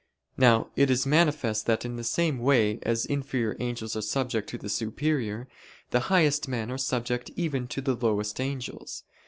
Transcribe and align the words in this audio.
Now 0.35 0.71
it 0.75 0.89
is 0.89 1.05
manifest 1.05 1.67
that 1.67 1.85
in 1.85 1.95
the 1.95 2.03
same 2.03 2.39
way 2.39 2.79
as 2.81 3.05
inferior 3.05 3.55
angels 3.59 3.95
are 3.95 4.01
subject 4.01 4.49
to 4.49 4.57
the 4.57 4.67
superior, 4.67 5.47
the 5.91 5.99
highest 6.09 6.47
men 6.47 6.71
are 6.71 6.77
subject 6.79 7.29
even 7.35 7.67
to 7.67 7.81
the 7.81 7.93
lowest 7.93 8.39
angels. 8.41 9.03